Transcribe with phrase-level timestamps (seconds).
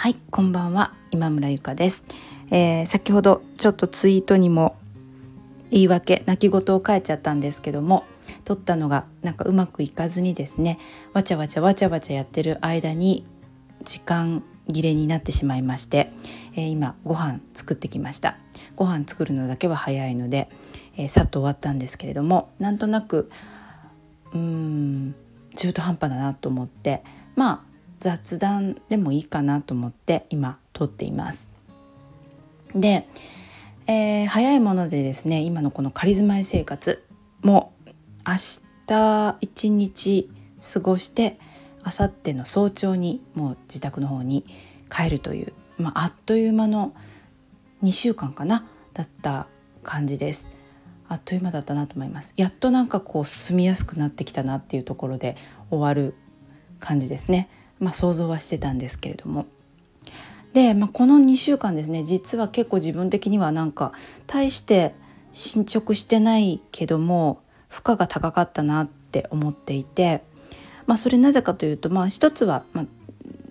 [0.00, 2.04] はいこんばんは今村ゆかです、
[2.52, 4.76] えー、先ほどちょっとツイートにも
[5.72, 8.04] 言い訳泣き言を書いちゃったんですけども
[8.44, 10.78] 撮ったのがなんかうまくいかずにですね
[11.14, 13.26] わちゃわちゃわちゃわちゃやってる間に
[13.82, 16.12] 時間切れになってしまいまして、
[16.54, 18.36] えー、今ご飯作ってきました。
[18.76, 20.48] ご飯作るのだけは早いので、
[20.96, 23.32] えー、さっと終わったんですけれどもなんとなく
[24.32, 25.16] うーん
[25.56, 27.02] 中途半端だなと思って
[27.34, 31.48] まあ雑談でもいいかなと思って今撮っています。
[32.74, 33.06] で、
[33.86, 37.02] えー、早いものでですね今のこの仮住まい生活
[37.42, 37.72] も
[38.26, 38.34] 明
[38.86, 40.30] 日一日
[40.72, 41.38] 過ごして
[41.84, 44.44] 明後日の早朝にもう自宅の方に
[44.90, 46.94] 帰るという、まあ、あっという間の
[47.82, 49.48] 2週間かなだった
[49.82, 50.50] 感じです。
[51.08, 55.36] あっという間だったなと思いますやっとなんかこう住みやすくなってきたなっていうところで
[55.70, 56.14] 終わる
[56.80, 57.48] 感じですね
[57.80, 59.46] まあ、想像はしてたんですけれども。
[60.52, 63.92] で、まあ、この2週間ですね実は結構自分的にはなんか
[64.26, 64.94] 大して
[65.32, 70.22] 進捗してないけども負荷が高かったなって思っていて、
[70.86, 72.86] まあ、それなぜかというと、まあ、一つは、まあ、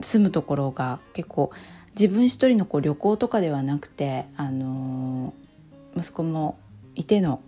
[0.00, 1.50] 住むところが結構
[1.94, 6.58] 自分一人のこう旅行とかではなくて、あのー、息子も
[6.94, 7.40] いての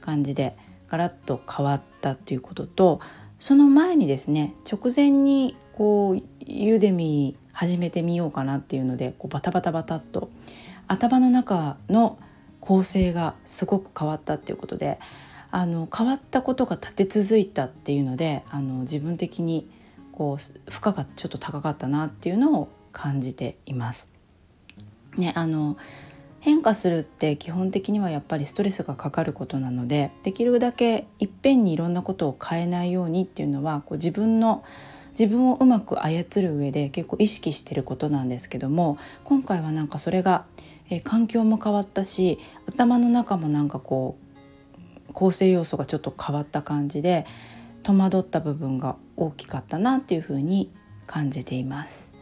[0.00, 0.56] 感じで
[0.88, 3.00] ガラッと変わったということと
[3.38, 10.28] その前にですね直前にこうユーデミ始めてみようかなっていうのでこうバタバタバタっと
[10.88, 12.18] 頭の中の
[12.58, 14.98] 構成がすごく変わったっていうことで
[15.52, 19.70] あの変わったことが立て続いたっていうのであの自分的に
[20.10, 24.10] こう負荷がちょっと高かったなっていうのを感じています。
[25.16, 25.76] ね、あの
[26.40, 34.64] 変化するって基本的にはやっぱりストレスがかかることなのでできるだけいっぺんにいろんなことを変えないようにっていうのはこう自分の
[35.18, 40.44] 自分をうまく操る上で結構意識してることなんですけども今回はなんかそれが、
[40.90, 42.38] えー、環境も変わったし
[42.68, 44.16] 頭の中もなんかこ
[45.08, 47.26] う構成要素がちょっと変わった感じで
[47.82, 50.70] 戸惑った部分が大きかったなっていうふうに
[51.06, 52.12] 感じています。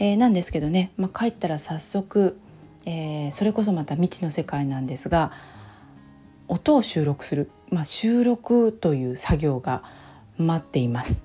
[0.00, 2.36] えー、なんですけどね、まあ、帰ったら早速、
[2.84, 5.30] えー、それこそまた未知の世界なんですが
[6.48, 9.84] 音を収録する、まあ、収録という作業が
[10.36, 11.22] 待っています。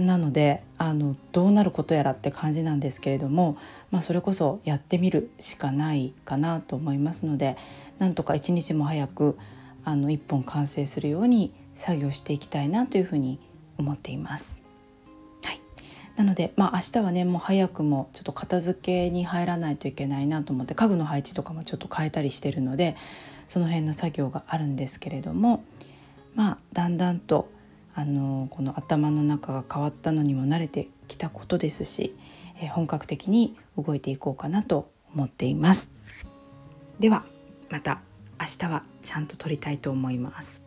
[0.00, 3.56] なのであのどうなることやらって感じなんですけれども、
[3.90, 7.56] まあ、それこそやってみるしかないかなと思いますので
[7.98, 9.38] なんとか一日も早く
[9.84, 13.38] あの1本完成するように作業していきたいなというふうに
[13.78, 14.58] 思っています。
[15.42, 15.60] はい、
[16.16, 22.96] なので、まあ、明日はねもう早くもちょっと片付けに入らないといけないなと思って家具の配置とかもちょっと変えたりしてるので
[23.48, 25.64] その辺の作業があるんですけれども
[26.34, 27.50] まあだんだんと
[27.94, 32.14] あのこの頭の中が変わったのにも慣れてきたことですし、
[32.60, 35.90] え本格的に動いていこうかなと思っています
[37.00, 37.24] では
[37.68, 38.00] また
[38.38, 40.62] 明日はちゃんと撮りたいと思います。